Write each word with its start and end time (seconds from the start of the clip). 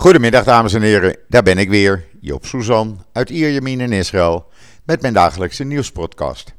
Goedemiddag 0.00 0.44
dames 0.44 0.74
en 0.74 0.82
heren, 0.82 1.16
daar 1.28 1.42
ben 1.42 1.58
ik 1.58 1.68
weer, 1.68 2.06
Joop 2.20 2.46
Suzan 2.46 3.04
uit 3.12 3.30
Ierjemien 3.30 3.80
in 3.80 3.92
Israël 3.92 4.46
met 4.84 5.00
mijn 5.00 5.12
dagelijkse 5.12 5.64
nieuwspodcast. 5.64 6.54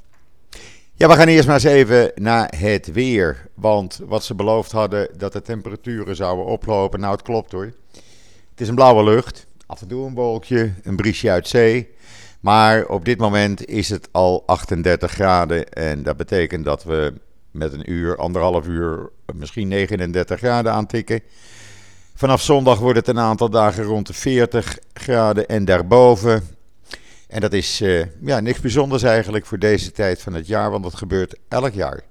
Ja, 0.94 1.08
we 1.08 1.14
gaan 1.14 1.28
eerst 1.28 1.46
maar 1.46 1.56
eens 1.56 1.64
even 1.64 2.12
naar 2.16 2.54
het 2.58 2.92
weer, 2.92 3.48
want 3.54 4.00
wat 4.06 4.24
ze 4.24 4.36
beloofd 4.36 4.72
hadden 4.72 5.10
dat 5.18 5.34
de 5.34 5.42
temperaturen 5.42 6.16
zouden 6.16 6.46
oplopen, 6.46 7.00
nou 7.00 7.12
het 7.12 7.22
klopt 7.22 7.52
hoor. 7.52 7.74
Het 8.50 8.62
is 8.62 8.68
een 8.68 8.76
blauwe 8.76 9.04
lucht, 9.04 9.48
af 9.66 9.82
en 9.82 9.88
toe 9.88 10.06
een 10.06 10.14
wolkje, 10.14 10.74
een 10.84 10.96
briesje 10.96 11.30
uit 11.30 11.48
zee, 11.48 11.90
maar 12.40 12.86
op 12.86 13.06
dit 13.06 13.18
moment 13.18 13.66
is 13.66 13.90
het 13.90 14.10
al 14.12 14.44
38 14.46 15.12
graden 15.12 15.70
en 15.70 16.04
dat 16.04 16.18
betekent 16.18 16.66
dat 16.66 16.84
we 16.84 17.14
met 17.52 17.74
een 17.74 17.92
uur, 17.92 18.18
anderhalf 18.18 18.68
uur, 18.68 19.10
misschien 19.34 19.68
39 19.68 20.40
graden 20.40 20.72
aantikken. 20.72 21.22
Vanaf 22.22 22.42
zondag 22.42 22.80
wordt 22.80 22.98
het 22.98 23.08
een 23.08 23.20
aantal 23.20 23.50
dagen 23.50 23.84
rond 23.84 24.08
de 24.08 24.14
40 24.14 24.78
graden 24.94 25.48
en 25.48 25.66
daarboven. 25.66 26.44
En 27.28 27.42
dat 27.42 27.54
is 27.54 27.82
uh, 27.82 28.06
ja, 28.22 28.40
niks 28.40 28.60
bijzonders 28.60 29.04
eigenlijk 29.04 29.46
voor 29.46 29.60
deze 29.60 29.92
tijd 29.92 30.22
van 30.22 30.34
het 30.34 30.48
jaar, 30.48 30.72
want 30.72 30.84
dat 30.84 30.96
gebeurt 30.96 31.36
elk 31.48 31.74
jaar. 31.74 32.02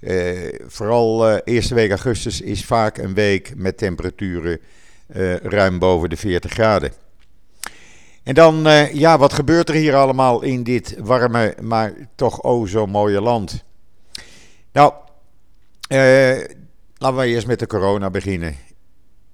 Uh, 0.00 0.52
vooral 0.66 1.30
uh, 1.30 1.38
eerste 1.44 1.74
week 1.74 1.90
augustus 1.90 2.40
is 2.40 2.64
vaak 2.64 2.98
een 2.98 3.14
week 3.14 3.52
met 3.56 3.78
temperaturen 3.78 4.60
ruim 5.42 5.78
boven 5.78 6.08
de 6.10 6.16
40 6.16 6.52
graden. 6.52 6.92
En 8.22 8.34
dan, 8.34 8.68
ja, 8.92 9.18
wat 9.18 9.32
gebeurt 9.32 9.68
er 9.68 9.74
hier 9.74 9.94
allemaal 9.94 10.42
in 10.42 10.62
dit 10.62 10.96
warme, 10.98 11.54
maar 11.60 11.92
toch 12.14 12.42
o 12.42 12.66
zo 12.66 12.86
mooie 12.86 13.20
land? 13.20 13.64
Nou, 14.72 14.92
laten 16.98 17.18
we 17.18 17.26
eerst 17.26 17.46
met 17.46 17.58
de 17.58 17.66
corona 17.66 18.10
beginnen. 18.10 18.68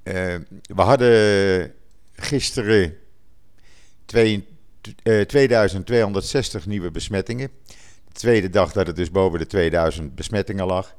Uh, 0.06 0.34
we 0.62 0.82
hadden 0.82 1.72
gisteren 2.12 2.96
twee, 4.04 4.48
uh, 5.02 5.20
2260 5.20 6.66
nieuwe 6.66 6.90
besmettingen. 6.90 7.50
De 8.08 8.12
tweede 8.12 8.50
dag 8.50 8.72
dat 8.72 8.86
het 8.86 8.96
dus 8.96 9.10
boven 9.10 9.38
de 9.38 9.46
2000 9.46 10.14
besmettingen 10.14 10.66
lag. 10.66 10.94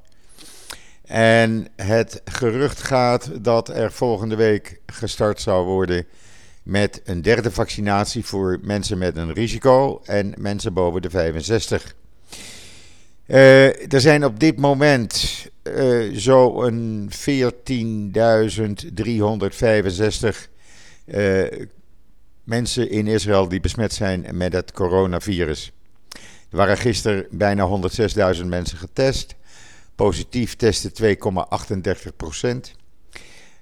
En 1.05 1.67
het 1.75 2.21
gerucht 2.25 2.81
gaat 2.81 3.43
dat 3.43 3.69
er 3.69 3.91
volgende 3.91 4.35
week 4.35 4.79
gestart 4.85 5.41
zou 5.41 5.65
worden 5.65 6.05
met 6.63 7.01
een 7.03 7.21
derde 7.21 7.51
vaccinatie 7.51 8.25
voor 8.25 8.59
mensen 8.61 8.97
met 8.97 9.17
een 9.17 9.33
risico 9.33 10.01
en 10.05 10.33
mensen 10.37 10.73
boven 10.73 11.01
de 11.01 11.09
65. 11.09 11.95
Uh, 13.27 13.93
er 13.93 14.01
zijn 14.01 14.25
op 14.25 14.39
dit 14.39 14.57
moment 14.57 15.45
uh, 15.63 16.17
zo'n 16.17 17.11
14.365 17.11 17.17
uh, 21.05 21.43
mensen 22.43 22.89
in 22.89 23.07
Israël 23.07 23.47
die 23.47 23.59
besmet 23.59 23.93
zijn 23.93 24.25
met 24.33 24.53
het 24.53 24.71
coronavirus. 24.71 25.71
Er 26.49 26.57
waren 26.57 26.77
gisteren 26.77 27.27
bijna 27.31 27.79
106.000 28.37 28.45
mensen 28.45 28.77
getest. 28.77 29.35
Positief 29.95 30.55
testen 30.55 30.91
2,38 32.07 32.15
procent. 32.17 32.75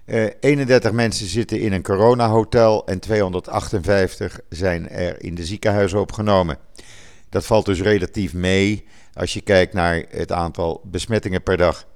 Uh, 0.06 0.26
31 0.40 0.92
mensen 0.92 1.28
zitten 1.28 1.60
in 1.60 1.74
een 1.74 1.84
coronahotel 1.84 2.88
en 2.88 3.00
258 3.00 4.40
zijn 4.50 4.90
er 4.90 5.24
in 5.24 5.36
de 5.36 5.46
ziekenhuizen 5.46 6.00
opgenomen. 6.00 6.58
Dat 7.30 7.46
valt 7.46 7.66
dus 7.66 7.82
relatief 7.82 8.34
mee 8.34 8.86
als 9.16 9.34
je 9.34 9.42
kijkt 9.42 9.74
naar 9.74 10.04
het 10.10 10.32
aantal 10.32 10.82
besmettingen 10.84 11.44
per 11.44 11.58
dag. 11.58 11.88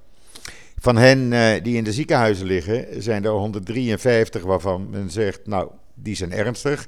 Van 0.82 0.98
hen 0.98 1.32
uh, 1.32 1.64
die 1.64 1.78
in 1.78 1.84
de 1.84 1.94
ziekenhuizen 1.94 2.46
liggen, 2.46 3.04
zijn 3.04 3.26
er 3.26 3.32
153 3.32 4.44
waarvan 4.44 4.90
men 4.90 5.10
zegt, 5.10 5.48
nou, 5.48 5.70
die 5.94 6.16
zijn 6.16 6.32
ernstig. 6.32 6.88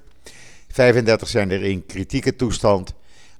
35 0.67 1.27
zijn 1.27 1.51
er 1.51 1.63
in 1.63 1.85
kritieke 1.85 2.35
toestand. 2.35 2.93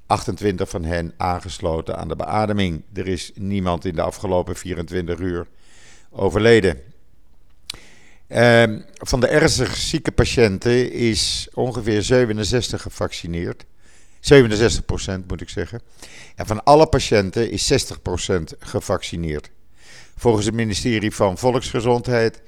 28 0.05 0.69
van 0.69 0.83
hen 0.83 1.13
aangesloten 1.17 1.97
aan 1.97 2.07
de 2.07 2.15
beademing. 2.15 2.83
Er 2.93 3.07
is 3.07 3.31
niemand 3.35 3.85
in 3.85 3.95
de 3.95 4.01
afgelopen 4.01 4.55
24 4.55 5.19
uur 5.19 5.47
overleden. 6.09 6.81
Uh, 8.27 8.63
van 8.93 9.19
de 9.19 9.27
ernstig 9.27 9.75
zieke 9.75 10.11
patiënten 10.11 10.91
is 10.91 11.47
ongeveer 11.53 12.01
67 12.01 12.81
gevaccineerd. 12.81 13.65
67% 14.21 15.25
moet 15.27 15.41
ik 15.41 15.49
zeggen. 15.49 15.81
En 16.35 16.45
van 16.45 16.63
alle 16.63 16.87
patiënten 16.87 17.51
is 17.51 17.73
60% 17.73 18.57
gevaccineerd. 18.59 19.51
Volgens 20.17 20.45
het 20.45 20.55
ministerie 20.55 21.11
van 21.11 21.37
Volksgezondheid 21.37 22.41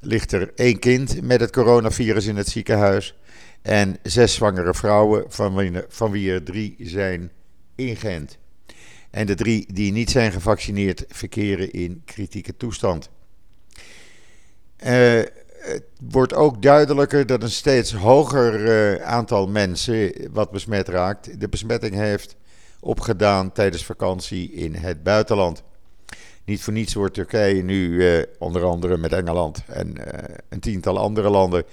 ligt 0.00 0.32
er 0.32 0.52
één 0.54 0.78
kind 0.78 1.22
met 1.22 1.40
het 1.40 1.52
coronavirus 1.52 2.26
in 2.26 2.36
het 2.36 2.48
ziekenhuis 2.48 3.14
en 3.62 3.96
zes 4.02 4.34
zwangere 4.34 4.74
vrouwen, 4.74 5.24
van 5.28 5.54
wie, 5.54 5.72
van 5.88 6.10
wie 6.10 6.32
er 6.32 6.42
drie 6.42 6.76
zijn 6.78 7.30
ingeënt. 7.74 8.38
En 9.10 9.26
de 9.26 9.34
drie 9.34 9.72
die 9.72 9.92
niet 9.92 10.10
zijn 10.10 10.32
gevaccineerd 10.32 11.04
verkeren 11.08 11.72
in 11.72 12.02
kritieke 12.04 12.56
toestand. 12.56 13.10
Uh, 14.86 15.20
het 15.60 15.84
wordt 16.10 16.34
ook 16.34 16.62
duidelijker 16.62 17.26
dat 17.26 17.42
een 17.42 17.50
steeds 17.50 17.94
hoger 17.94 18.60
uh, 18.60 19.02
aantal 19.02 19.48
mensen 19.48 20.12
wat 20.32 20.50
besmet 20.50 20.88
raakt, 20.88 21.40
de 21.40 21.48
besmetting 21.48 21.94
heeft 21.94 22.36
opgedaan 22.80 23.52
tijdens 23.52 23.84
vakantie 23.84 24.52
in 24.52 24.74
het 24.74 25.02
buitenland. 25.02 25.62
Niet 26.44 26.62
voor 26.62 26.72
niets 26.72 26.94
wordt 26.94 27.14
Turkije 27.14 27.62
nu 27.62 27.88
uh, 27.88 28.22
onder 28.38 28.64
andere 28.64 28.96
met 28.96 29.12
Engeland 29.12 29.62
en 29.66 29.94
uh, 29.98 30.04
een 30.48 30.60
tiental 30.60 30.98
andere 30.98 31.30
landen 31.30 31.64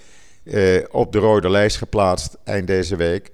op 0.91 1.11
de 1.11 1.19
rode 1.19 1.49
lijst 1.49 1.77
geplaatst 1.77 2.37
eind 2.43 2.67
deze 2.67 2.95
week. 2.95 3.31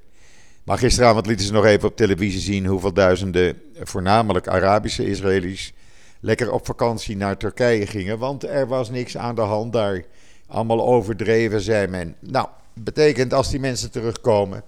Maar 0.63 0.77
gisteravond 0.77 1.25
lieten 1.25 1.45
ze 1.45 1.51
nog 1.51 1.65
even 1.65 1.87
op 1.89 1.95
televisie 1.95 2.39
zien 2.39 2.65
hoeveel 2.65 2.93
duizenden, 2.93 3.61
voornamelijk 3.79 4.47
Arabische 4.47 5.05
Israëli's, 5.05 5.73
lekker 6.19 6.51
op 6.51 6.65
vakantie 6.65 7.17
naar 7.17 7.37
Turkije 7.37 7.87
gingen. 7.87 8.19
Want 8.19 8.43
er 8.43 8.67
was 8.67 8.89
niks 8.89 9.17
aan 9.17 9.35
de 9.35 9.41
hand 9.41 9.73
daar. 9.73 10.03
Allemaal 10.47 10.87
overdreven, 10.87 11.61
zei 11.61 11.87
men. 11.87 12.15
Nou, 12.19 12.47
betekent 12.73 13.33
als 13.33 13.49
die 13.49 13.59
mensen 13.59 13.91
terugkomen, 13.91 14.63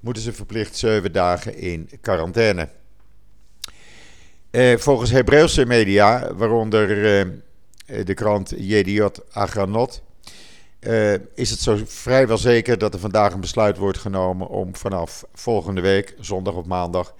moeten 0.00 0.22
ze 0.22 0.32
verplicht 0.32 0.76
zeven 0.76 1.12
dagen 1.12 1.56
in 1.58 1.90
quarantaine. 2.00 2.68
Eh, 4.50 4.76
volgens 4.76 5.10
Hebreeuwse 5.10 5.66
media, 5.66 6.34
waaronder 6.34 7.18
eh, 7.18 8.04
de 8.04 8.14
krant 8.14 8.52
Jediot 8.56 9.20
Agranot, 9.34 10.02
uh, 10.86 11.12
is 11.34 11.50
het 11.50 11.60
zo 11.60 11.78
vrijwel 11.84 12.38
zeker 12.38 12.78
dat 12.78 12.94
er 12.94 13.00
vandaag 13.00 13.32
een 13.32 13.40
besluit 13.40 13.76
wordt 13.76 13.98
genomen 13.98 14.48
om 14.48 14.76
vanaf 14.76 15.24
volgende 15.34 15.80
week, 15.80 16.14
zondag 16.20 16.54
of 16.54 16.64
maandag, 16.64 17.14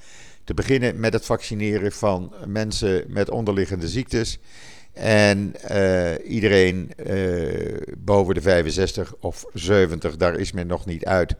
te 0.45 0.55
beginnen 0.55 1.01
met 1.01 1.13
het 1.13 1.25
vaccineren 1.25 1.93
van 1.93 2.33
mensen 2.47 3.05
met 3.09 3.31
onderliggende 3.31 3.89
ziektes. 3.89 4.39
En 4.95 5.55
uh, 5.71 6.13
iedereen 6.25 6.91
uh, 7.07 7.77
boven 7.99 8.35
de 8.35 8.41
65 8.41 9.15
of 9.21 9.45
70, 9.53 10.17
daar 10.17 10.39
is 10.39 10.53
men 10.53 10.67
nog 10.67 10.87
niet 10.87 11.05
uit. 11.05 11.35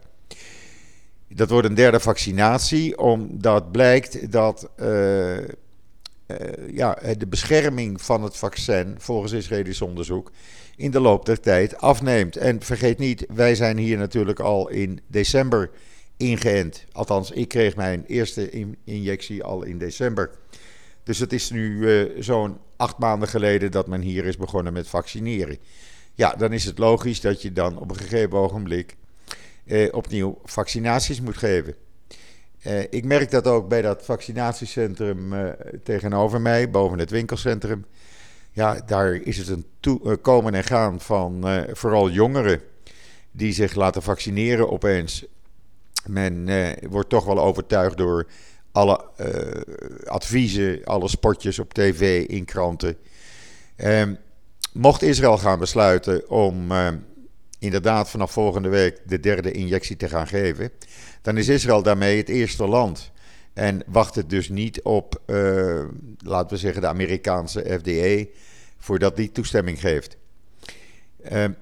Dat 1.27 1.49
wordt 1.49 1.67
een 1.67 1.75
derde 1.75 1.99
vaccinatie, 1.99 2.97
omdat 2.97 3.71
blijkt 3.71 4.31
dat 4.31 4.69
uh, 4.79 5.37
ja, 6.71 6.97
de 7.17 7.27
bescherming 7.27 8.01
van 8.01 8.23
het 8.23 8.37
vaccin, 8.37 8.95
volgens 8.97 9.31
Israëlisch 9.31 9.81
onderzoek, 9.81 10.31
in 10.75 10.91
de 10.91 10.99
loop 10.99 11.25
der 11.25 11.39
tijd 11.39 11.77
afneemt. 11.77 12.37
En 12.37 12.61
vergeet 12.61 12.97
niet, 12.97 13.25
wij 13.33 13.55
zijn 13.55 13.77
hier 13.77 13.97
natuurlijk 13.97 14.39
al 14.39 14.69
in 14.69 14.99
december 15.07 15.69
ingeënt. 16.17 16.85
Althans, 16.91 17.31
ik 17.31 17.47
kreeg 17.47 17.75
mijn 17.75 18.03
eerste 18.07 18.49
in 18.49 18.77
injectie 18.83 19.43
al 19.43 19.63
in 19.63 19.77
december. 19.77 20.31
Dus 21.03 21.19
het 21.19 21.33
is 21.33 21.49
nu 21.49 21.87
zo'n 22.19 22.57
acht 22.77 22.97
maanden 22.97 23.27
geleden 23.27 23.71
dat 23.71 23.87
men 23.87 24.01
hier 24.01 24.25
is 24.25 24.37
begonnen 24.37 24.73
met 24.73 24.87
vaccineren. 24.87 25.57
Ja, 26.13 26.33
dan 26.33 26.53
is 26.53 26.65
het 26.65 26.77
logisch 26.77 27.21
dat 27.21 27.41
je 27.41 27.53
dan 27.53 27.77
op 27.77 27.89
een 27.89 27.97
gegeven 27.97 28.37
ogenblik 28.37 28.95
uh, 29.65 29.93
opnieuw 29.93 30.39
vaccinaties 30.43 31.21
moet 31.21 31.37
geven. 31.37 31.75
Uh, 32.67 32.79
ik 32.79 33.05
merk 33.05 33.31
dat 33.31 33.47
ook 33.47 33.67
bij 33.67 33.81
dat 33.81 34.05
vaccinatiecentrum 34.05 35.33
tegenover 35.83 36.41
mij, 36.41 36.69
boven 36.69 36.99
het 36.99 37.09
winkelcentrum. 37.09 37.85
Ja, 38.51 38.81
daar 38.85 39.13
is 39.13 39.37
het 39.37 39.47
een 39.47 39.65
toe, 39.79 40.17
komen 40.17 40.53
en 40.53 40.63
gaan 40.63 40.99
van 40.99 41.45
vooral 41.71 42.09
jongeren 42.09 42.61
die 43.31 43.53
zich 43.53 43.75
laten 43.75 44.01
vaccineren 44.01 44.71
opeens. 44.71 45.25
Men 46.07 46.49
wordt 46.89 47.09
toch 47.09 47.25
wel 47.25 47.39
overtuigd 47.39 47.97
door 47.97 48.27
alle 48.75 49.01
uh, 49.19 50.07
adviezen, 50.07 50.83
alle 50.83 51.07
spotjes 51.07 51.59
op 51.59 51.73
tv, 51.73 52.25
in 52.27 52.45
kranten. 52.45 52.97
Um, 53.77 54.17
mocht 54.73 55.01
Israël 55.01 55.37
gaan 55.37 55.59
besluiten 55.59 56.29
om 56.29 56.71
uh, 56.71 56.87
inderdaad 57.59 58.09
vanaf 58.09 58.31
volgende 58.31 58.69
week 58.69 59.01
de 59.05 59.19
derde 59.19 59.51
injectie 59.51 59.97
te 59.97 60.09
gaan 60.09 60.27
geven, 60.27 60.71
dan 61.21 61.37
is 61.37 61.47
Israël 61.47 61.83
daarmee 61.83 62.17
het 62.17 62.29
eerste 62.29 62.67
land. 62.67 63.11
En 63.53 63.83
wacht 63.87 64.15
het 64.15 64.29
dus 64.29 64.49
niet 64.49 64.81
op, 64.81 65.21
uh, 65.25 65.83
laten 66.17 66.49
we 66.49 66.57
zeggen, 66.57 66.81
de 66.81 66.87
Amerikaanse 66.87 67.79
FDA, 67.81 68.25
voordat 68.77 69.15
die 69.15 69.31
toestemming 69.31 69.79
geeft. 69.79 70.17
Um, 71.31 71.55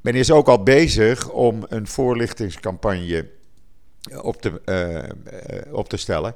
men 0.00 0.14
is 0.14 0.30
ook 0.30 0.48
al 0.48 0.62
bezig 0.62 1.30
om 1.30 1.66
een 1.68 1.86
voorlichtingscampagne 1.86 3.28
op 4.22 4.42
te, 4.42 4.60
op 5.72 5.88
te 5.88 5.96
stellen. 5.96 6.34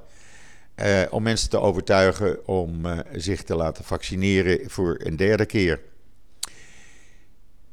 Om 1.10 1.22
mensen 1.22 1.50
te 1.50 1.60
overtuigen 1.60 2.46
om 2.46 2.82
zich 3.12 3.42
te 3.42 3.56
laten 3.56 3.84
vaccineren 3.84 4.70
voor 4.70 5.00
een 5.02 5.16
derde 5.16 5.46
keer. 5.46 5.80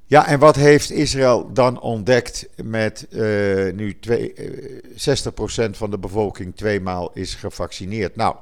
Ja, 0.05 0.27
en 0.27 0.39
wat 0.39 0.55
heeft 0.55 0.91
Israël 0.91 1.53
dan 1.53 1.81
ontdekt 1.81 2.47
met 2.63 3.07
uh, 3.09 3.73
nu 3.73 4.00
twee, 4.00 4.33
60% 4.33 5.69
van 5.71 5.91
de 5.91 5.97
bevolking 5.97 6.55
tweemaal 6.55 7.11
is 7.13 7.35
gevaccineerd? 7.35 8.15
Nou, 8.15 8.35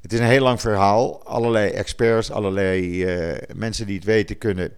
het 0.00 0.12
is 0.12 0.18
een 0.18 0.24
heel 0.24 0.42
lang 0.42 0.60
verhaal. 0.60 1.24
Allerlei 1.24 1.70
experts, 1.70 2.30
allerlei 2.30 3.04
mensen 3.54 3.86
die 3.86 3.96
het 3.96 4.04
weten 4.04 4.38
kunnen, 4.38 4.72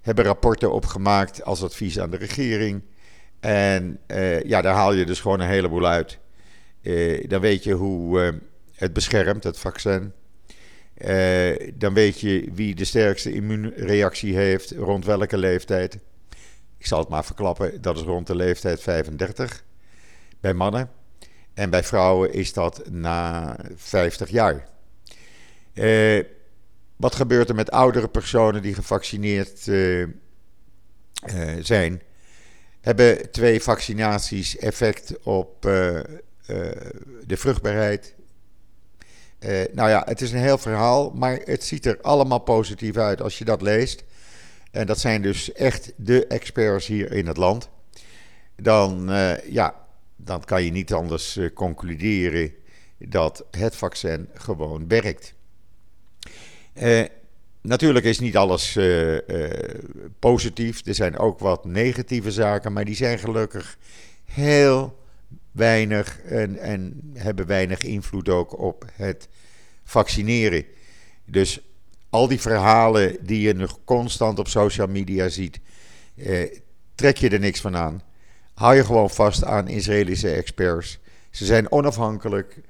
hebben 0.00 0.24
rapporten 0.24 0.72
opgemaakt 0.72 1.44
als 1.44 1.62
advies 1.62 2.00
aan 2.00 2.10
de 2.10 2.16
regering. 2.16 2.82
En 3.40 3.98
ja, 4.44 4.60
daar 4.60 4.74
haal 4.74 4.92
je 4.92 5.06
dus 5.06 5.20
gewoon 5.20 5.40
een 5.40 5.48
heleboel 5.48 5.86
uit. 5.86 6.18
Dan 7.28 7.40
weet 7.40 7.64
je 7.64 7.72
hoe 7.72 8.40
het 8.80 8.92
beschermt, 8.92 9.44
het 9.44 9.58
vaccin. 9.58 10.12
dan 11.74 11.94
weet 11.94 12.20
je 12.20 12.50
wie 12.52 12.74
de 12.74 12.84
sterkste 12.84 13.32
immuunreactie 13.32 14.36
heeft, 14.36 14.70
rond 14.70 15.04
welke 15.04 15.38
leeftijd. 15.38 15.98
Ik 16.78 16.86
zal 16.86 16.98
het 16.98 17.08
maar 17.08 17.24
verklappen, 17.24 17.82
dat 17.82 17.96
is 17.96 18.02
rond 18.02 18.26
de 18.26 18.34
leeftijd 18.34 18.80
35 18.80 19.64
bij 20.40 20.54
mannen. 20.54 20.90
En 21.54 21.70
bij 21.70 21.84
vrouwen 21.84 22.32
is 22.32 22.52
dat 22.52 22.90
na 22.90 23.56
50 23.74 24.30
jaar. 24.30 24.68
Eh, 25.72 26.24
wat 26.96 27.14
gebeurt 27.14 27.48
er 27.48 27.54
met 27.54 27.70
oudere 27.70 28.08
personen 28.08 28.62
die 28.62 28.74
gevaccineerd 28.74 29.66
uh, 29.66 30.06
zijn? 31.60 32.02
Hebben 32.80 33.30
twee 33.30 33.62
vaccinaties 33.62 34.56
effect 34.56 35.22
op 35.22 35.62
de 35.62 37.36
vruchtbaarheid? 37.36 38.14
Nou 39.72 39.88
ja, 39.88 40.02
het 40.06 40.20
is 40.20 40.32
een 40.32 40.38
heel 40.38 40.58
verhaal, 40.58 41.10
maar 41.10 41.40
het 41.44 41.64
ziet 41.64 41.86
er 41.86 42.00
allemaal 42.00 42.38
positief 42.38 42.96
uit 42.96 43.22
als 43.22 43.38
je 43.38 43.44
dat 43.44 43.62
leest. 43.62 44.04
En 44.70 44.86
dat 44.86 44.98
zijn 44.98 45.22
dus 45.22 45.52
echt 45.52 45.92
de 45.96 46.26
experts 46.26 46.86
hier 46.86 47.12
in 47.12 47.26
het 47.26 47.36
land. 47.36 47.68
Dan, 48.56 49.08
ja, 49.48 49.74
dan 50.16 50.44
kan 50.44 50.64
je 50.64 50.70
niet 50.70 50.92
anders 50.92 51.38
concluderen 51.54 52.52
dat 52.98 53.44
het 53.50 53.76
vaccin 53.76 54.28
gewoon 54.34 54.88
werkt. 54.88 55.34
Natuurlijk 57.60 58.04
is 58.04 58.18
niet 58.18 58.36
alles 58.36 58.78
positief. 60.18 60.86
Er 60.86 60.94
zijn 60.94 61.18
ook 61.18 61.38
wat 61.38 61.64
negatieve 61.64 62.30
zaken, 62.30 62.72
maar 62.72 62.84
die 62.84 62.94
zijn 62.94 63.18
gelukkig 63.18 63.78
heel 64.24 64.98
weinig 65.52 66.20
en, 66.20 66.58
en 66.58 67.10
hebben 67.14 67.46
weinig 67.46 67.82
invloed 67.82 68.28
ook 68.28 68.58
op 68.58 68.84
het 68.92 69.28
vaccineren. 69.84 70.64
Dus 71.24 71.60
al 72.10 72.28
die 72.28 72.40
verhalen 72.40 73.16
die 73.20 73.40
je 73.40 73.54
nog 73.54 73.78
constant 73.84 74.38
op 74.38 74.48
social 74.48 74.86
media 74.86 75.28
ziet, 75.28 75.60
trek 76.94 77.16
je 77.16 77.28
er 77.28 77.38
niks 77.38 77.60
van 77.60 77.76
aan. 77.76 78.02
Hou 78.54 78.74
je 78.74 78.84
gewoon 78.84 79.10
vast 79.10 79.44
aan 79.44 79.68
Israëlische 79.68 80.30
experts. 80.30 80.98
Ze 81.30 81.44
zijn 81.44 81.72
onafhankelijk. 81.72 82.60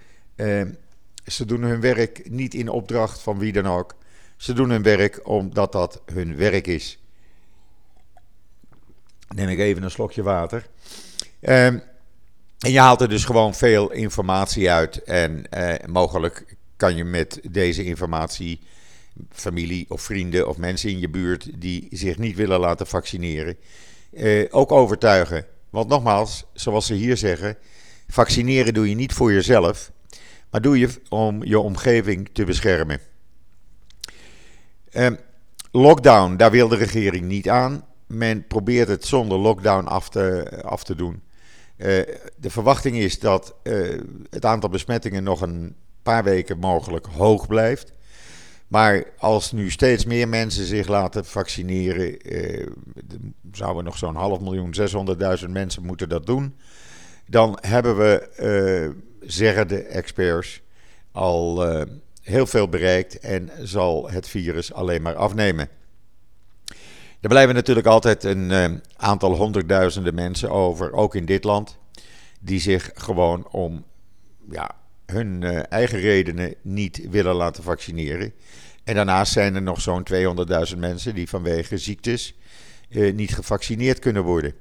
Ze 1.27 1.45
doen 1.45 1.62
hun 1.62 1.81
werk 1.81 2.31
niet 2.31 2.55
in 2.55 2.69
opdracht 2.69 3.21
van 3.21 3.39
wie 3.39 3.53
dan 3.53 3.67
ook. 3.67 3.95
Ze 4.37 4.53
doen 4.53 4.71
hun 4.71 4.83
werk 4.83 5.29
omdat 5.29 5.73
dat 5.73 6.03
hun 6.12 6.37
werk 6.37 6.67
is. 6.67 6.99
Neem 9.35 9.49
ik 9.49 9.59
even 9.59 9.83
een 9.83 9.91
slokje 9.91 10.23
water. 10.23 10.67
Ehm, 11.41 11.79
en 12.61 12.71
je 12.71 12.79
haalt 12.79 13.01
er 13.01 13.09
dus 13.09 13.25
gewoon 13.25 13.55
veel 13.55 13.93
informatie 13.93 14.71
uit. 14.71 15.03
En 15.03 15.51
eh, 15.51 15.89
mogelijk 15.89 16.57
kan 16.77 16.97
je 16.97 17.05
met 17.05 17.41
deze 17.51 17.85
informatie 17.85 18.61
familie 19.31 19.87
of 19.89 20.03
vrienden 20.03 20.49
of 20.49 20.57
mensen 20.57 20.91
in 20.91 21.01
je 21.01 21.09
buurt 21.09 21.61
die 21.61 21.87
zich 21.91 22.19
niet 22.19 22.37
willen 22.37 22.61
laten 22.61 22.87
vaccineren, 22.87 23.57
eh, 24.12 24.47
ook 24.51 24.73
overtuigen. 24.73 25.47
Want 25.71 25.89
nogmaals, 25.89 26.45
zoals 26.53 26.87
ze 26.87 26.95
hier 26.95 27.17
zeggen, 27.17 27.57
vaccineren 28.09 28.75
doe 28.75 28.89
je 28.89 28.95
niet 28.95 29.12
voor 29.12 29.33
jezelf, 29.33 29.93
maar 30.51 30.61
doe 30.61 30.79
je 30.79 30.89
om 31.09 31.45
je 31.45 31.59
omgeving 31.59 32.31
te 32.33 32.45
beschermen. 32.45 33.01
Um, 34.93 35.19
lockdown, 35.71 36.37
daar 36.37 36.51
wil 36.51 36.69
de 36.69 36.77
regering 36.77 37.25
niet 37.25 37.49
aan. 37.49 37.85
Men 38.07 38.47
probeert 38.47 38.89
het 38.89 39.07
zonder 39.07 39.39
lockdown 39.39 39.87
af 39.87 40.09
te, 40.09 40.61
af 40.65 40.85
te 40.85 40.95
doen. 40.95 41.23
Uh, 41.81 41.87
de 42.37 42.50
verwachting 42.50 42.97
is 42.97 43.19
dat 43.19 43.55
uh, 43.62 44.00
het 44.31 44.44
aantal 44.44 44.69
besmettingen 44.69 45.23
nog 45.23 45.41
een 45.41 45.75
paar 46.03 46.25
weken 46.25 46.59
mogelijk 46.59 47.06
hoog 47.06 47.47
blijft. 47.47 47.93
Maar 48.69 49.05
als 49.19 49.53
nu 49.53 49.71
steeds 49.71 50.05
meer 50.05 50.29
mensen 50.29 50.65
zich 50.65 50.88
laten 50.88 51.25
vaccineren, 51.25 52.35
uh, 52.35 52.67
zouden 53.53 53.85
nog 53.85 53.99
zo'n 53.99 54.15
half 54.15 54.41
miljoen, 54.41 54.75
600.000 55.44 55.50
mensen 55.50 55.85
moeten 55.85 56.09
dat 56.09 56.27
doen. 56.27 56.56
Dan 57.27 57.59
hebben 57.61 57.97
we, 57.97 58.94
zeggen 59.21 59.69
de 59.69 59.83
experts, 59.83 60.61
al 61.12 61.67
heel 62.23 62.47
veel 62.47 62.69
bereikt 62.69 63.19
en 63.19 63.50
zal 63.62 64.11
het 64.11 64.29
virus 64.29 64.73
alleen 64.73 65.03
maar 65.03 65.15
afnemen. 65.15 65.69
Er 67.21 67.29
blijven 67.29 67.55
natuurlijk 67.55 67.87
altijd 67.87 68.25
een 68.25 68.50
uh, 68.50 68.71
aantal 69.00 69.35
honderdduizenden 69.37 70.14
mensen 70.14 70.50
over, 70.50 70.93
ook 70.93 71.14
in 71.14 71.25
dit 71.25 71.44
land, 71.44 71.79
die 72.41 72.61
zich 72.61 72.91
gewoon 72.94 73.49
om 73.50 73.85
ja, 74.50 74.70
hun 75.06 75.43
uh, 75.43 75.61
eigen 75.69 76.00
redenen 76.00 76.55
niet 76.62 77.08
willen 77.11 77.35
laten 77.35 77.62
vaccineren. 77.62 78.32
En 78.85 78.94
daarnaast 78.94 79.32
zijn 79.32 79.55
er 79.55 79.62
nog 79.62 79.81
zo'n 79.81 80.06
200.000 80.73 80.79
mensen 80.79 81.14
die 81.14 81.29
vanwege 81.29 81.79
ziektes 81.79 82.35
uh, 82.88 83.14
niet 83.14 83.35
gevaccineerd 83.35 83.99
kunnen 83.99 84.23
worden. 84.23 84.55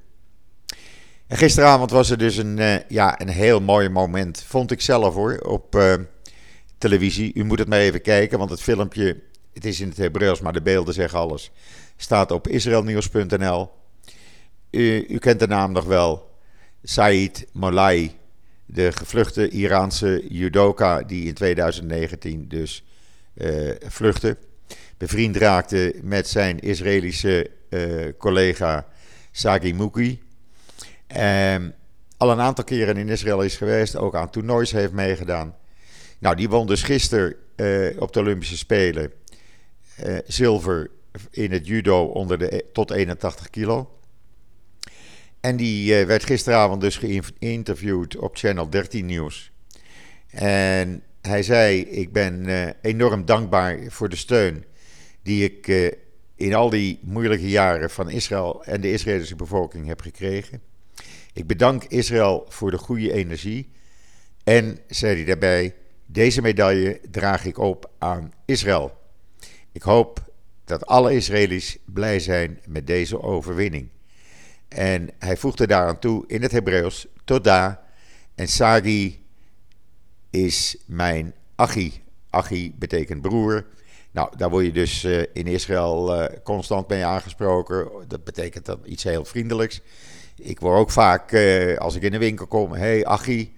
En 1.27 1.37
gisteravond 1.37 1.91
was 1.91 2.09
er 2.09 2.17
dus 2.17 2.37
een, 2.37 2.83
ja, 2.87 3.21
een 3.21 3.29
heel 3.29 3.61
mooi 3.61 3.89
moment, 3.89 4.43
vond 4.47 4.71
ik 4.71 4.81
zelf 4.81 5.13
hoor, 5.13 5.37
op 5.37 5.75
televisie. 6.77 7.31
U 7.33 7.43
moet 7.43 7.59
het 7.59 7.67
maar 7.67 7.79
even 7.79 8.01
kijken, 8.01 8.37
want 8.37 8.49
het 8.49 8.61
filmpje, 8.61 9.21
het 9.53 9.65
is 9.65 9.79
in 9.79 9.87
het 9.87 9.97
Hebreeuws, 9.97 10.41
maar 10.41 10.53
de 10.53 10.61
beelden 10.61 10.93
zeggen 10.93 11.19
alles. 11.19 11.51
Staat 11.95 12.31
op 12.31 12.47
israelnieuws.nl. 12.47 13.69
U, 14.71 15.05
u, 15.07 15.17
kent 15.17 15.39
de 15.39 15.47
naam 15.47 15.71
nog 15.71 15.85
wel. 15.85 16.37
Said 16.83 17.45
Molai, 17.51 18.11
de 18.65 18.91
gevluchte 18.91 19.49
Iraanse 19.49 20.25
judoka 20.29 21.01
die 21.01 21.25
in 21.25 21.33
2019 21.33 22.47
dus 22.47 22.83
uh, 23.33 23.71
vluchtte. 23.85 24.37
Bevriend 24.97 25.35
raakte 25.35 25.95
met 26.01 26.27
zijn 26.27 26.59
Israëlische 26.59 27.49
uh, 27.69 28.07
collega 28.17 28.87
Sagi 29.31 29.73
Muki. 29.73 30.21
Um, 31.17 31.73
al 32.17 32.31
een 32.31 32.39
aantal 32.39 32.63
keren 32.63 32.97
in 32.97 33.09
Israël 33.09 33.41
is 33.41 33.55
geweest, 33.55 33.95
ook 33.95 34.15
aan 34.15 34.29
toernoois 34.29 34.71
heeft 34.71 34.91
meegedaan. 34.91 35.55
Nou, 36.19 36.35
die 36.35 36.49
won 36.49 36.67
dus 36.67 36.83
gisteren 36.83 37.35
uh, 37.55 38.01
op 38.01 38.13
de 38.13 38.19
Olympische 38.19 38.57
Spelen 38.57 39.11
zilver 40.27 40.89
in 41.31 41.51
het 41.51 41.67
judo 41.67 42.05
onder 42.05 42.37
de 42.37 42.55
e, 42.55 42.61
tot 42.73 42.91
81 42.91 43.49
kilo. 43.49 43.98
En 45.39 45.55
die 45.55 45.99
uh, 45.99 46.05
werd 46.05 46.23
gisteravond 46.23 46.81
dus 46.81 46.97
geïnterviewd 46.97 48.17
op 48.17 48.37
Channel 48.37 48.69
13 48.69 49.05
Nieuws. 49.05 49.51
En 50.29 51.03
hij 51.21 51.43
zei: 51.43 51.81
Ik 51.81 52.11
ben 52.11 52.47
enorm 52.81 53.25
dankbaar 53.25 53.79
voor 53.87 54.09
de 54.09 54.15
steun 54.15 54.65
die 55.23 55.43
ik 55.43 55.67
in 56.35 56.53
al 56.53 56.69
die 56.69 56.99
moeilijke 57.01 57.49
jaren 57.49 57.89
van 57.89 58.09
Israël 58.09 58.63
en 58.63 58.81
de 58.81 58.91
Israëlische 58.91 59.35
bevolking 59.35 59.87
heb 59.87 60.01
gekregen. 60.01 60.61
Ik 61.33 61.47
bedank 61.47 61.83
Israël 61.83 62.45
voor 62.47 62.71
de 62.71 62.77
goede 62.77 63.13
energie. 63.13 63.69
En, 64.43 64.79
zei 64.87 65.15
hij 65.15 65.25
daarbij, 65.25 65.75
deze 66.05 66.41
medaille 66.41 66.99
draag 67.11 67.45
ik 67.45 67.57
op 67.57 67.91
aan 67.97 68.31
Israël. 68.45 68.97
Ik 69.71 69.81
hoop 69.81 70.31
dat 70.65 70.85
alle 70.85 71.13
Israëli's 71.13 71.77
blij 71.85 72.19
zijn 72.19 72.59
met 72.67 72.87
deze 72.87 73.21
overwinning. 73.21 73.89
En 74.69 75.09
hij 75.19 75.37
voegde 75.37 75.67
daaraan 75.67 75.99
toe 75.99 76.23
in 76.27 76.41
het 76.41 76.51
Hebreeuws: 76.51 77.07
Toda. 77.23 77.83
En 78.35 78.47
Sagi 78.47 79.25
is 80.29 80.77
mijn 80.85 81.33
Achi. 81.55 82.03
Achi 82.29 82.73
betekent 82.75 83.21
broer. 83.21 83.65
Nou, 84.11 84.37
daar 84.37 84.49
word 84.49 84.65
je 84.65 84.71
dus 84.71 85.03
uh, 85.03 85.23
in 85.33 85.47
Israël 85.47 86.21
uh, 86.21 86.27
constant 86.43 86.87
mee 86.87 87.05
aangesproken. 87.05 87.89
Dat 88.07 88.23
betekent 88.23 88.65
dan 88.65 88.79
iets 88.85 89.03
heel 89.03 89.25
vriendelijks. 89.25 89.81
Ik 90.35 90.59
word 90.59 90.79
ook 90.79 90.91
vaak, 90.91 91.31
uh, 91.31 91.77
als 91.77 91.95
ik 91.95 92.01
in 92.01 92.11
de 92.11 92.17
winkel 92.17 92.47
kom, 92.47 92.73
hey 92.73 93.05
Achi. 93.05 93.57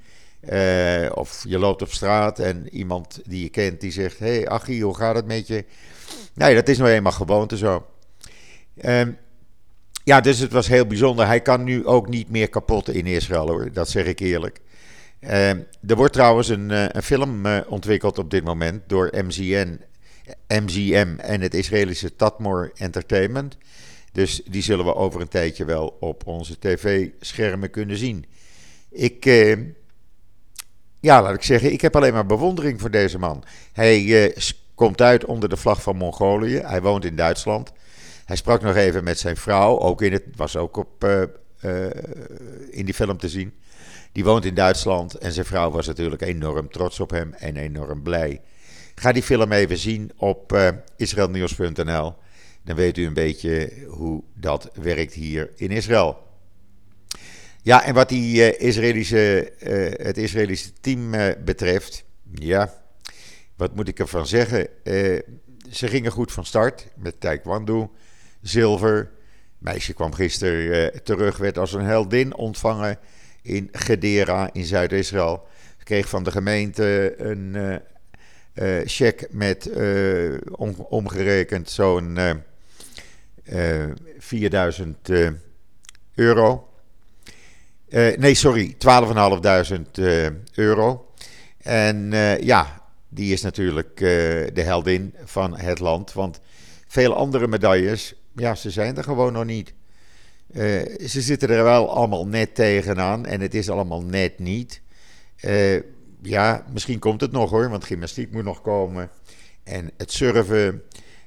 Uh, 0.50 1.10
of 1.14 1.44
je 1.48 1.60
loopt 1.60 1.82
op 1.82 1.92
straat 1.92 2.40
en 2.40 2.70
iemand 2.70 3.22
die 3.26 3.44
je 3.44 3.50
kent 3.50 3.82
die 3.82 3.92
zegt: 3.92 4.20
Hey 4.20 4.50
Achie, 4.50 4.84
hoe 4.84 4.96
gaat 4.96 5.16
het 5.16 5.26
met 5.26 5.48
je? 5.48 5.66
Nee, 6.34 6.56
dat 6.56 6.68
is 6.68 6.78
nou 6.78 6.90
eenmaal 6.90 7.12
gewoonte 7.12 7.58
zo. 7.58 7.86
Um, 8.86 9.18
ja, 10.04 10.22
dus 10.22 10.40
het 10.40 10.52
was 10.52 10.68
heel 10.68 10.86
bijzonder. 10.86 11.28
Hij 11.28 11.42
kan 11.42 11.64
nu 11.64 11.86
ook 11.86 12.10
niet 12.10 12.30
meer 12.30 12.50
kapot 12.50 12.90
in 12.90 13.06
Israël 13.06 13.48
hoor, 13.48 13.72
dat 13.72 13.90
zeg 13.90 14.06
ik 14.06 14.20
eerlijk. 14.20 14.60
Uh, 15.22 15.50
er 15.50 15.96
wordt 15.96 16.14
trouwens 16.14 16.48
een, 16.48 16.70
uh, 16.70 16.86
een 16.88 17.04
film 17.04 17.46
uh, 17.46 17.58
ontwikkeld 17.68 18.18
op 18.18 18.30
dit 18.32 18.44
moment 18.44 18.82
door 18.88 19.10
MZN, 19.26 19.82
MGM 20.48 21.16
en 21.18 21.42
het 21.42 21.54
Israëlische 21.54 22.16
Tatmor 22.16 22.72
Entertainment. 22.76 23.58
Dus 24.12 24.42
die 24.46 24.62
zullen 24.62 24.86
we 24.86 24.96
over 24.96 25.22
een 25.22 25.28
tijdje 25.28 25.66
wel 25.66 25.98
op 26.00 26.28
onze 26.28 26.60
tv-schermen 26.60 27.70
kunnen 27.70 27.98
zien. 27.98 28.26
Ik, 28.90 29.26
ja, 31.00 31.22
laat 31.22 31.34
ik 31.34 31.44
zeggen, 31.44 31.72
ik 31.72 31.82
heb 31.82 31.96
alleen 31.96 32.14
maar 32.14 32.26
bewondering 32.26 32.80
voor 32.82 32.92
deze 32.92 33.20
man. 33.20 33.44
Hij 33.74 34.34
komt 34.76 35.02
uit 35.02 35.26
onder 35.26 35.50
de 35.50 35.58
vlag 35.58 35.82
van 35.82 35.96
Mongolië. 35.96 36.58
Hij 36.58 36.82
woont 36.82 37.06
in 37.06 37.16
Duitsland. 37.16 37.72
Hij 38.32 38.40
sprak 38.40 38.62
nog 38.62 38.76
even 38.76 39.04
met 39.04 39.20
zijn 39.20 39.38
vrouw, 39.38 39.80
ook 39.80 40.02
in 40.02 40.12
het, 40.12 40.24
was 40.36 40.58
ook 40.58 40.78
op, 40.78 41.04
uh, 41.04 41.22
uh, 41.62 41.86
in 42.70 42.86
die 42.86 42.94
film 42.94 43.18
te 43.18 43.30
zien. 43.30 43.54
Die 44.12 44.24
woont 44.24 44.46
in 44.46 44.54
Duitsland 44.54 45.18
en 45.18 45.32
zijn 45.32 45.46
vrouw 45.46 45.72
was 45.72 45.88
natuurlijk 45.88 46.22
enorm 46.22 46.70
trots 46.70 47.00
op 47.00 47.10
hem 47.10 47.34
en 47.34 47.58
enorm 47.58 48.02
blij. 48.02 48.42
Ga 48.96 49.12
die 49.12 49.24
film 49.24 49.52
even 49.52 49.78
zien 49.78 50.12
op 50.18 50.54
uh, 50.54 50.68
israelnieuws.nl. 50.96 52.14
Dan 52.64 52.76
weet 52.76 52.98
u 52.98 53.06
een 53.06 53.14
beetje 53.14 53.72
hoe 53.88 54.24
dat 54.34 54.70
werkt 54.74 55.14
hier 55.14 55.52
in 55.56 55.72
Israël. 55.72 56.18
Ja, 57.62 57.84
en 57.84 57.94
wat 57.94 58.10
die, 58.10 58.58
Israëlische, 58.58 59.54
het 60.02 60.18
Israëlische 60.18 60.72
team 60.82 61.12
betreft, 61.46 62.04
ja, 62.34 62.74
wat 63.56 63.76
moet 63.76 63.88
ik 63.88 64.00
ervan 64.00 64.28
zeggen? 64.28 64.68
ze 65.72 65.88
gingen 65.88 66.12
goed 66.12 66.32
van 66.32 66.46
start 66.46 66.88
met 66.96 67.20
taekwondo 67.20 67.92
zilver. 68.42 69.10
Meisje 69.58 69.94
kwam 69.94 70.14
gisteren 70.14 70.94
uh, 70.94 71.00
terug, 71.00 71.38
werd 71.38 71.58
als 71.58 71.74
een 71.74 71.86
heldin 71.86 72.36
ontvangen 72.36 73.00
in 73.42 73.70
Gedera 73.72 74.50
in 74.54 74.66
Zuid-Israël. 74.66 75.48
Ze 75.78 75.84
kreeg 75.84 76.10
van 76.10 76.24
de 76.24 76.32
gemeente 76.32 77.14
een 77.18 77.54
uh, 77.56 77.76
uh, 78.54 78.82
cheque 78.86 79.28
met 79.32 79.70
om, 80.52 80.76
omgerekend 80.90 81.70
zo'n 81.70 82.20
4000 84.18 85.10
euro. 86.16 86.70
nee, 88.18 88.34
sorry, 88.34 88.76
12.500 88.76 88.80
euro. 90.54 91.14
En 91.58 92.12
ja, 92.42 92.82
die 93.10 93.34
is 93.34 93.42
natuurlijk 93.42 93.98
de 94.54 94.62
heldin 94.62 95.16
van 95.24 95.58
het 95.58 95.80
land. 95.80 96.14
Want 96.14 96.40
veel 96.88 97.16
andere 97.16 97.48
medailles 97.48 98.21
ja, 98.36 98.56
ze 98.56 98.70
zijn 98.70 98.98
er 98.98 99.04
gewoon 99.04 99.34
nog 99.34 99.46
niet. 99.46 99.74
Uh, 100.54 101.08
ze 101.08 101.22
zitten 101.22 101.50
er 101.50 101.64
wel 101.64 101.90
allemaal 101.90 102.28
net 102.28 102.56
tegenaan 102.56 103.26
en 103.26 103.42
het 103.42 103.54
is 103.54 103.70
allemaal 103.70 104.02
net 104.02 104.40
niet. 104.40 104.82
Uh, 105.42 105.80
ja, 106.22 106.66
misschien 106.74 107.00
komt 107.00 107.22
het 107.22 107.32
nog 107.32 107.50
hoor, 107.50 107.70
want 107.70 107.86
gymnastiek 107.86 108.32
moet 108.32 108.44
nog 108.44 108.62
komen. 108.62 109.10
En 109.64 109.92
het 109.98 110.12
surfen 110.12 110.84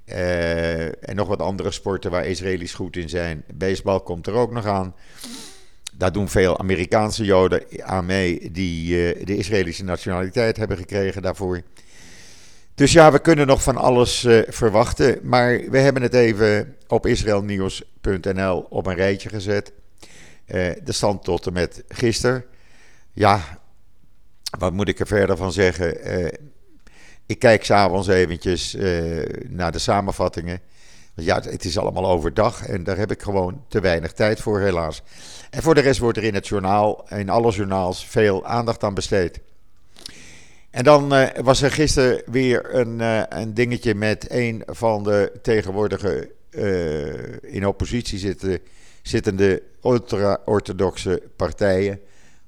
uh, 0.06 1.08
en 1.08 1.16
nog 1.16 1.28
wat 1.28 1.40
andere 1.40 1.70
sporten 1.70 2.10
waar 2.10 2.26
Israëli's 2.26 2.74
goed 2.74 2.96
in 2.96 3.08
zijn. 3.08 3.44
Baseball 3.54 4.00
komt 4.00 4.26
er 4.26 4.34
ook 4.34 4.52
nog 4.52 4.66
aan. 4.66 4.94
Daar 5.96 6.12
doen 6.12 6.28
veel 6.28 6.58
Amerikaanse 6.58 7.24
Joden 7.24 7.62
aan 7.82 8.06
mee 8.06 8.50
die 8.52 8.88
de 9.24 9.36
Israëlische 9.36 9.84
nationaliteit 9.84 10.56
hebben 10.56 10.76
gekregen 10.76 11.22
daarvoor. 11.22 11.62
Dus 12.74 12.92
ja, 12.92 13.12
we 13.12 13.18
kunnen 13.18 13.46
nog 13.46 13.62
van 13.62 13.76
alles 13.76 14.24
uh, 14.24 14.42
verwachten. 14.48 15.18
Maar 15.22 15.60
we 15.70 15.78
hebben 15.78 16.02
het 16.02 16.14
even 16.14 16.76
op 16.86 17.06
israelnieuws.nl 17.06 18.66
op 18.68 18.86
een 18.86 18.94
rijtje 18.94 19.28
gezet. 19.28 19.72
Uh, 20.46 20.70
de 20.84 20.92
stand 20.92 21.24
tot 21.24 21.46
en 21.46 21.52
met 21.52 21.84
gisteren. 21.88 22.44
Ja, 23.12 23.58
wat 24.58 24.72
moet 24.72 24.88
ik 24.88 25.00
er 25.00 25.06
verder 25.06 25.36
van 25.36 25.52
zeggen? 25.52 26.20
Uh, 26.20 26.28
ik 27.26 27.38
kijk 27.38 27.64
s'avonds 27.64 28.08
eventjes 28.08 28.76
naar 29.48 29.72
de 29.72 29.78
samenvattingen. 29.78 30.60
Ja, 31.14 31.40
het 31.40 31.64
is 31.64 31.78
allemaal 31.78 32.06
overdag 32.06 32.66
en 32.66 32.84
daar 32.84 32.96
heb 32.96 33.10
ik 33.10 33.22
gewoon 33.22 33.64
te 33.68 33.80
weinig 33.80 34.12
tijd 34.12 34.40
voor, 34.40 34.60
helaas. 34.60 35.02
En 35.50 35.62
voor 35.62 35.74
de 35.74 35.80
rest 35.80 36.00
wordt 36.00 36.18
er 36.18 36.24
in 36.24 36.34
het 36.34 36.48
journaal, 36.48 37.08
in 37.08 37.28
alle 37.28 37.52
journaals, 37.52 38.06
veel 38.06 38.46
aandacht 38.46 38.84
aan 38.84 38.94
besteed. 38.94 39.40
En 40.74 40.84
dan 40.84 41.14
uh, 41.14 41.26
was 41.42 41.62
er 41.62 41.70
gisteren 41.70 42.22
weer 42.26 42.74
een, 42.74 42.98
uh, 42.98 43.22
een 43.28 43.54
dingetje 43.54 43.94
met 43.94 44.26
een 44.30 44.62
van 44.66 45.04
de 45.04 45.32
tegenwoordige 45.42 46.30
uh, 46.50 47.52
in 47.54 47.66
oppositie 47.66 48.18
zitten, 48.18 48.58
zittende 49.02 49.62
ultra-orthodoxe 49.84 51.22
partijen. 51.36 52.00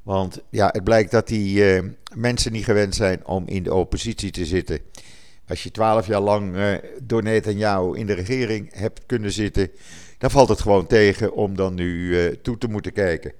Want 0.02 0.42
ja, 0.50 0.68
het 0.73 0.85
blijkt 0.85 1.11
dat 1.11 1.28
die 1.28 1.83
mensen 2.14 2.52
niet 2.52 2.64
gewend 2.64 2.95
zijn 2.95 3.26
om 3.26 3.42
in 3.47 3.62
de 3.62 3.75
oppositie 3.75 4.30
te 4.30 4.45
zitten. 4.45 4.78
Als 5.49 5.62
je 5.62 5.71
twaalf 5.71 6.06
jaar 6.06 6.21
lang 6.21 6.56
door 7.02 7.23
Netanyahu 7.23 7.99
in 7.99 8.06
de 8.06 8.12
regering 8.12 8.68
hebt 8.75 9.00
kunnen 9.06 9.33
zitten, 9.33 9.71
dan 10.18 10.30
valt 10.30 10.49
het 10.49 10.61
gewoon 10.61 10.87
tegen 10.87 11.33
om 11.33 11.56
dan 11.56 11.75
nu 11.75 12.37
toe 12.42 12.59
te 12.59 12.68
moeten 12.68 12.92
kijken. 12.92 13.33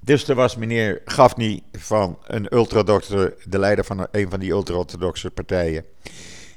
Dus 0.00 0.28
er 0.28 0.34
was 0.34 0.56
meneer 0.56 1.00
Gafni 1.04 1.62
van 1.72 2.18
een 2.26 2.54
ultradoxe, 2.54 3.36
de 3.44 3.58
leider 3.58 3.84
van 3.84 4.06
een 4.10 4.30
van 4.30 4.40
die 4.40 4.50
ultra-orthodoxe 4.50 5.30
partijen. 5.30 5.84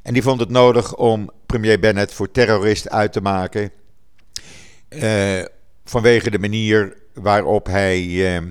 En 0.04 0.14
die 0.14 0.22
vond 0.22 0.40
het 0.40 0.50
nodig 0.50 0.96
om 0.96 1.30
premier 1.46 1.80
Bennett 1.80 2.14
voor 2.14 2.32
terrorist 2.32 2.90
uit 2.90 3.14
te 3.14 3.22
maken. 3.22 3.72
Uh, 4.90 5.44
vanwege 5.86 6.30
de 6.30 6.40
manier 6.40 6.98
waarop 7.14 7.66
hij 7.66 8.04
uh, 8.04 8.36
uh, 8.36 8.42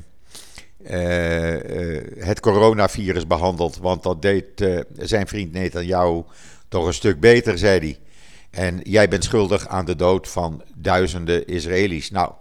het 2.19 2.41
coronavirus 2.41 3.27
behandelt. 3.27 3.77
Want 3.77 4.03
dat 4.03 4.23
deed 4.23 4.45
zijn 4.97 5.27
vriend 5.27 5.53
Netanyahu 5.53 6.23
toch 6.69 6.87
een 6.87 6.95
stuk 6.95 7.21
beter, 7.21 7.59
zei 7.59 7.79
hij. 7.79 7.99
En 8.51 8.81
jij 8.83 9.09
bent 9.09 9.25
schuldig 9.25 9.69
aan 9.69 9.85
de 9.85 9.97
dood 9.97 10.29
van 10.29 10.63
duizenden 10.75 11.47
Israëli's. 11.47 12.11
Nou, 12.11 12.33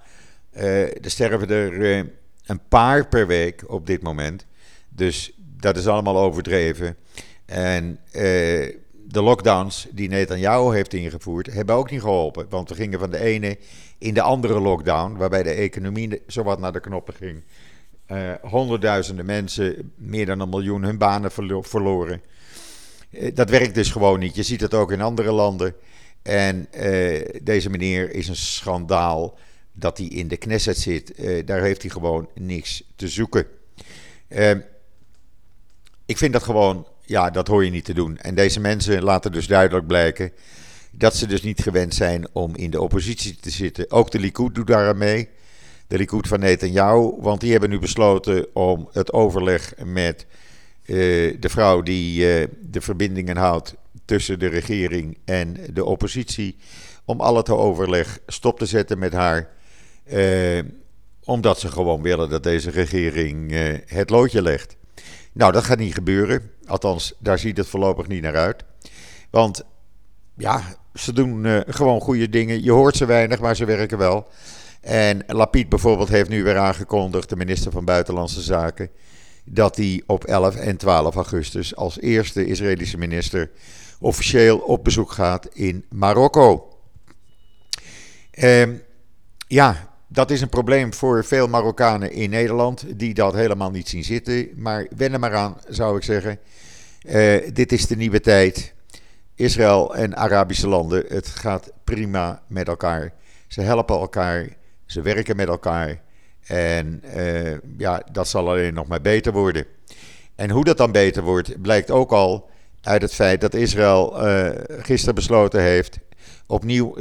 er 0.51 1.11
sterven 1.11 1.49
er 1.49 2.09
een 2.45 2.67
paar 2.67 3.07
per 3.07 3.27
week 3.27 3.63
op 3.67 3.87
dit 3.87 4.01
moment. 4.01 4.45
Dus 4.89 5.33
dat 5.37 5.77
is 5.77 5.87
allemaal 5.87 6.17
overdreven. 6.17 6.95
En 7.45 7.99
uh, 8.05 8.21
de 9.07 9.21
lockdowns 9.21 9.87
die 9.91 10.09
Netanyahu 10.09 10.73
heeft 10.73 10.93
ingevoerd, 10.93 11.53
hebben 11.53 11.75
ook 11.75 11.91
niet 11.91 12.01
geholpen. 12.01 12.45
Want 12.49 12.69
we 12.69 12.75
gingen 12.75 12.99
van 12.99 13.09
de 13.09 13.19
ene 13.19 13.57
in 13.97 14.13
de 14.13 14.21
andere 14.21 14.59
lockdown, 14.59 15.17
waarbij 15.17 15.43
de 15.43 15.53
economie 15.53 16.21
zowat 16.27 16.59
naar 16.59 16.71
de 16.71 16.79
knoppen 16.79 17.13
ging. 17.13 17.43
Uh, 18.07 18.31
honderdduizenden 18.41 19.25
mensen, 19.25 19.93
meer 19.95 20.25
dan 20.25 20.39
een 20.39 20.49
miljoen, 20.49 20.83
hun 20.83 20.97
banen 20.97 21.31
verloren. 21.61 22.21
Uh, 23.11 23.31
dat 23.33 23.49
werkt 23.49 23.75
dus 23.75 23.89
gewoon 23.91 24.19
niet. 24.19 24.35
Je 24.35 24.43
ziet 24.43 24.61
het 24.61 24.73
ook 24.73 24.91
in 24.91 25.01
andere 25.01 25.31
landen. 25.31 25.75
En 26.21 26.67
deze 27.43 27.69
meneer 27.69 28.13
is 28.13 28.27
een 28.27 28.35
schandaal 28.35 29.37
dat 29.81 29.97
hij 29.97 30.07
in 30.07 30.27
de 30.27 30.37
Knesset 30.37 30.77
zit, 30.77 31.19
uh, 31.19 31.45
daar 31.45 31.61
heeft 31.61 31.81
hij 31.81 31.91
gewoon 31.91 32.29
niks 32.33 32.83
te 32.95 33.07
zoeken. 33.07 33.47
Uh, 34.29 34.51
ik 36.05 36.17
vind 36.17 36.33
dat 36.33 36.43
gewoon, 36.43 36.87
ja, 37.05 37.29
dat 37.29 37.47
hoor 37.47 37.65
je 37.65 37.71
niet 37.71 37.85
te 37.85 37.93
doen. 37.93 38.17
En 38.17 38.35
deze 38.35 38.59
mensen 38.59 39.03
laten 39.03 39.31
dus 39.31 39.47
duidelijk 39.47 39.87
blijken 39.87 40.31
dat 40.91 41.15
ze 41.15 41.27
dus 41.27 41.41
niet 41.41 41.61
gewend 41.61 41.93
zijn 41.95 42.27
om 42.31 42.55
in 42.55 42.69
de 42.69 42.81
oppositie 42.81 43.35
te 43.35 43.49
zitten. 43.49 43.91
Ook 43.91 44.11
de 44.11 44.19
Likud 44.19 44.55
doet 44.55 44.67
daar 44.67 44.87
aan 44.87 44.97
mee. 44.97 45.29
De 45.87 45.97
Likud 45.97 46.27
van 46.27 46.39
Netanyahu, 46.39 47.13
want 47.19 47.41
die 47.41 47.51
hebben 47.51 47.69
nu 47.69 47.79
besloten 47.79 48.55
om 48.55 48.89
het 48.91 49.13
overleg 49.13 49.73
met 49.85 50.25
uh, 50.85 51.35
de 51.39 51.49
vrouw 51.49 51.81
die 51.81 52.19
de 52.61 52.81
verbindingen 52.81 53.37
houdt 53.37 53.75
tussen 54.05 54.39
de 54.39 54.47
regering 54.47 55.17
en 55.25 55.57
de 55.73 55.85
oppositie, 55.85 56.57
om 57.05 57.21
al 57.21 57.35
het 57.37 57.49
overleg 57.49 58.19
stop 58.27 58.59
te 58.59 58.65
zetten 58.65 58.99
met 58.99 59.13
haar. 59.13 59.59
Eh, 60.11 60.59
omdat 61.23 61.59
ze 61.59 61.67
gewoon 61.67 62.01
willen 62.01 62.29
dat 62.29 62.43
deze 62.43 62.69
regering 62.69 63.51
eh, 63.51 63.73
het 63.85 64.09
loodje 64.09 64.41
legt. 64.41 64.75
Nou, 65.31 65.51
dat 65.51 65.63
gaat 65.63 65.77
niet 65.77 65.93
gebeuren. 65.93 66.51
Althans, 66.65 67.13
daar 67.19 67.39
ziet 67.39 67.57
het 67.57 67.67
voorlopig 67.67 68.07
niet 68.07 68.21
naar 68.21 68.35
uit. 68.35 68.63
Want 69.29 69.63
ja, 70.37 70.61
ze 70.93 71.13
doen 71.13 71.45
uh, 71.45 71.59
gewoon 71.67 72.01
goede 72.01 72.29
dingen. 72.29 72.63
Je 72.63 72.71
hoort 72.71 72.95
ze 72.95 73.05
weinig, 73.05 73.39
maar 73.39 73.55
ze 73.55 73.65
werken 73.65 73.97
wel. 73.97 74.27
En 74.81 75.23
Lapid 75.27 75.69
bijvoorbeeld 75.69 76.09
heeft 76.09 76.29
nu 76.29 76.43
weer 76.43 76.57
aangekondigd, 76.57 77.29
de 77.29 77.35
minister 77.35 77.71
van 77.71 77.85
Buitenlandse 77.85 78.41
Zaken, 78.41 78.89
dat 79.43 79.75
hij 79.75 80.03
op 80.05 80.23
11 80.23 80.55
en 80.55 80.77
12 80.77 81.15
augustus 81.15 81.75
als 81.75 81.99
eerste 81.99 82.45
Israëlische 82.45 82.97
minister 82.97 83.49
officieel 83.99 84.57
op 84.57 84.83
bezoek 84.83 85.11
gaat 85.11 85.47
in 85.53 85.85
Marokko. 85.89 86.77
Uh, 88.33 88.67
ja, 89.47 89.90
dat 90.13 90.31
is 90.31 90.41
een 90.41 90.49
probleem 90.49 90.93
voor 90.93 91.25
veel 91.25 91.47
Marokkanen 91.47 92.11
in 92.11 92.29
Nederland 92.29 92.99
die 92.99 93.13
dat 93.13 93.33
helemaal 93.33 93.71
niet 93.71 93.89
zien 93.89 94.03
zitten. 94.03 94.49
Maar 94.55 94.87
wen 94.95 95.13
er 95.13 95.19
maar 95.19 95.35
aan, 95.35 95.57
zou 95.67 95.97
ik 95.97 96.03
zeggen. 96.03 96.39
Uh, 97.03 97.37
dit 97.53 97.71
is 97.71 97.87
de 97.87 97.95
nieuwe 97.95 98.19
tijd. 98.19 98.73
Israël 99.35 99.95
en 99.95 100.17
Arabische 100.17 100.67
landen, 100.67 101.05
het 101.07 101.27
gaat 101.27 101.71
prima 101.83 102.41
met 102.47 102.67
elkaar. 102.67 103.13
Ze 103.47 103.61
helpen 103.61 103.95
elkaar, 103.95 104.47
ze 104.85 105.01
werken 105.01 105.35
met 105.35 105.47
elkaar. 105.47 106.01
En 106.45 107.03
uh, 107.15 107.57
ja, 107.77 108.03
dat 108.11 108.27
zal 108.27 108.49
alleen 108.49 108.73
nog 108.73 108.87
maar 108.87 109.01
beter 109.01 109.33
worden. 109.33 109.65
En 110.35 110.49
hoe 110.49 110.63
dat 110.63 110.77
dan 110.77 110.91
beter 110.91 111.23
wordt, 111.23 111.61
blijkt 111.61 111.91
ook 111.91 112.11
al 112.11 112.49
uit 112.81 113.01
het 113.01 113.13
feit 113.13 113.41
dat 113.41 113.53
Israël 113.53 114.27
uh, 114.27 114.49
gisteren 114.67 115.15
besloten 115.15 115.61
heeft 115.61 115.99
opnieuw 116.51 116.95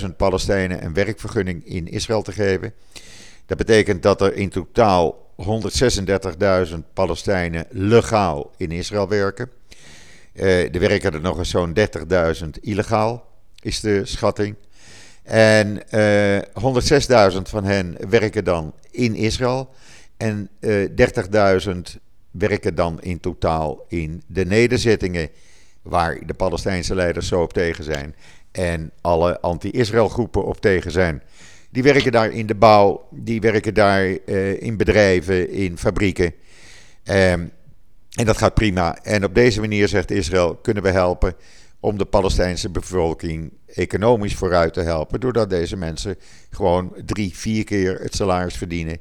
16.000 0.00 0.16
Palestijnen 0.16 0.84
een 0.84 0.94
werkvergunning 0.94 1.66
in 1.66 1.88
Israël 1.88 2.22
te 2.22 2.32
geven. 2.32 2.72
Dat 3.46 3.58
betekent 3.58 4.02
dat 4.02 4.20
er 4.20 4.34
in 4.34 4.48
totaal 4.48 5.26
136.000 6.70 6.74
Palestijnen 6.92 7.66
legaal 7.70 8.50
in 8.56 8.70
Israël 8.70 9.08
werken. 9.08 9.50
Uh, 10.34 10.74
er 10.74 10.80
werken 10.80 11.12
er 11.12 11.20
nog 11.20 11.38
eens 11.38 11.50
zo'n 11.50 11.76
30.000 12.42 12.48
illegaal, 12.60 13.26
is 13.60 13.80
de 13.80 14.04
schatting. 14.04 14.54
En 15.22 15.82
uh, 15.90 16.36
eh, 16.36 16.42
106.000 17.32 17.42
van 17.42 17.64
hen 17.64 17.96
werken 18.08 18.44
dan 18.44 18.74
in 18.90 19.14
Israël. 19.14 19.70
En 20.16 20.48
uh, 20.60 20.84
eh, 20.84 21.64
30.000 21.64 21.72
werken 22.30 22.74
dan 22.74 23.02
in 23.02 23.20
totaal 23.20 23.84
in 23.88 24.22
de 24.26 24.44
nederzettingen. 24.44 25.30
Waar 25.82 26.26
de 26.26 26.34
Palestijnse 26.34 26.94
leiders 26.94 27.28
zo 27.28 27.42
op 27.42 27.52
tegen 27.52 27.84
zijn. 27.84 28.14
En 28.58 28.90
alle 29.00 29.40
anti-Israël 29.40 30.08
groepen 30.08 30.44
op 30.44 30.60
tegen 30.60 30.90
zijn. 30.90 31.22
Die 31.70 31.82
werken 31.82 32.12
daar 32.12 32.30
in 32.30 32.46
de 32.46 32.54
bouw, 32.54 33.08
die 33.10 33.40
werken 33.40 33.74
daar 33.74 34.06
uh, 34.06 34.62
in 34.62 34.76
bedrijven, 34.76 35.50
in 35.50 35.78
fabrieken. 35.78 36.34
Um, 37.04 37.50
en 38.12 38.24
dat 38.24 38.36
gaat 38.36 38.54
prima. 38.54 38.98
En 39.02 39.24
op 39.24 39.34
deze 39.34 39.60
manier, 39.60 39.88
zegt 39.88 40.10
Israël, 40.10 40.54
kunnen 40.54 40.82
we 40.82 40.90
helpen 40.90 41.34
om 41.80 41.98
de 41.98 42.04
Palestijnse 42.04 42.70
bevolking 42.70 43.52
economisch 43.66 44.34
vooruit 44.34 44.72
te 44.72 44.80
helpen. 44.80 45.20
Doordat 45.20 45.50
deze 45.50 45.76
mensen 45.76 46.16
gewoon 46.50 46.94
drie, 47.04 47.36
vier 47.36 47.64
keer 47.64 48.00
het 48.00 48.14
salaris 48.14 48.56
verdienen. 48.56 48.98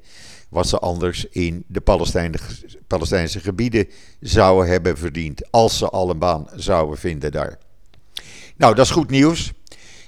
Wat 0.49 0.67
ze 0.67 0.79
anders 0.79 1.25
in 1.25 1.63
de 1.67 1.81
Palestijnse 2.87 3.39
gebieden 3.39 3.87
zouden 4.19 4.71
hebben 4.71 4.97
verdiend. 4.97 5.51
Als 5.51 5.77
ze 5.77 5.89
al 5.89 6.09
een 6.09 6.19
baan 6.19 6.47
zouden 6.55 6.97
vinden 6.97 7.31
daar. 7.31 7.57
Nou, 8.57 8.75
dat 8.75 8.85
is 8.85 8.91
goed 8.91 9.09
nieuws. 9.09 9.53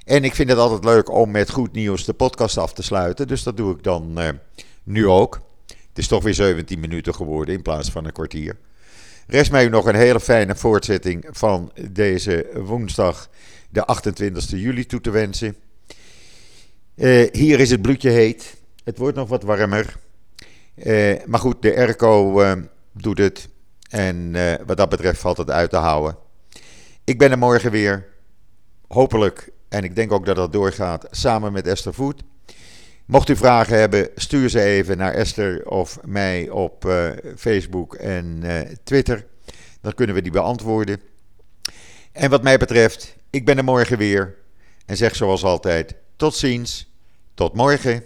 En 0.05 0.23
ik 0.23 0.35
vind 0.35 0.49
het 0.49 0.57
altijd 0.57 0.83
leuk 0.83 1.11
om 1.11 1.31
met 1.31 1.49
goed 1.49 1.71
nieuws 1.71 2.05
de 2.05 2.13
podcast 2.13 2.57
af 2.57 2.73
te 2.73 2.83
sluiten. 2.83 3.27
Dus 3.27 3.43
dat 3.43 3.57
doe 3.57 3.75
ik 3.75 3.83
dan 3.83 4.21
uh, 4.21 4.29
nu 4.83 5.07
ook. 5.07 5.41
Het 5.67 5.97
is 5.97 6.07
toch 6.07 6.23
weer 6.23 6.33
17 6.33 6.79
minuten 6.79 7.15
geworden 7.15 7.55
in 7.55 7.61
plaats 7.61 7.91
van 7.91 8.05
een 8.05 8.11
kwartier. 8.11 8.57
Rest 9.27 9.51
mij 9.51 9.67
nog 9.67 9.85
een 9.85 9.95
hele 9.95 10.19
fijne 10.19 10.55
voortzetting 10.55 11.25
van 11.31 11.71
deze 11.91 12.49
woensdag, 12.53 13.29
de 13.69 13.85
28 13.85 14.49
juli, 14.49 14.85
toe 14.85 15.01
te 15.01 15.09
wensen. 15.09 15.55
Uh, 16.95 17.27
hier 17.31 17.59
is 17.59 17.69
het 17.69 17.81
bloedje 17.81 18.09
heet. 18.09 18.55
Het 18.83 18.97
wordt 18.97 19.17
nog 19.17 19.29
wat 19.29 19.43
warmer. 19.43 19.95
Uh, 20.75 21.15
maar 21.25 21.39
goed, 21.39 21.61
de 21.61 21.95
uh, 22.01 22.53
doet 22.91 23.17
het. 23.17 23.49
En 23.89 24.31
wat 24.65 24.77
dat 24.77 24.89
betreft 24.89 25.19
valt 25.19 25.37
het 25.37 25.49
uit 25.49 25.69
te 25.69 25.77
houden. 25.77 26.17
Ik 27.03 27.17
ben 27.17 27.31
er 27.31 27.37
morgen 27.37 27.71
weer. 27.71 28.17
Hopelijk, 28.89 29.49
en 29.67 29.83
ik 29.83 29.95
denk 29.95 30.11
ook 30.11 30.25
dat 30.25 30.35
dat 30.35 30.53
doorgaat, 30.53 31.07
samen 31.11 31.51
met 31.51 31.67
Esther 31.67 31.93
Voet. 31.93 32.23
Mocht 33.05 33.29
u 33.29 33.35
vragen 33.35 33.79
hebben, 33.79 34.09
stuur 34.15 34.49
ze 34.49 34.61
even 34.61 34.97
naar 34.97 35.13
Esther 35.13 35.69
of 35.69 35.99
mij 36.05 36.49
op 36.49 36.85
uh, 36.85 37.09
Facebook 37.37 37.93
en 37.93 38.41
uh, 38.43 38.59
Twitter. 38.83 39.25
Dan 39.81 39.93
kunnen 39.93 40.15
we 40.15 40.21
die 40.21 40.31
beantwoorden. 40.31 41.01
En 42.11 42.29
wat 42.29 42.43
mij 42.43 42.57
betreft, 42.57 43.15
ik 43.29 43.45
ben 43.45 43.57
er 43.57 43.63
morgen 43.63 43.97
weer. 43.97 44.35
En 44.85 44.97
zeg 44.97 45.15
zoals 45.15 45.43
altijd, 45.43 45.95
tot 46.15 46.35
ziens, 46.35 46.91
tot 47.33 47.53
morgen. 47.53 48.03